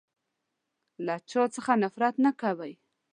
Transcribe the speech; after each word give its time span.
له 1.05 1.15
چا 1.29 1.43
څخه 1.55 1.71
نفرت 1.83 2.15
نه 2.25 2.31
کوی. 2.41 2.73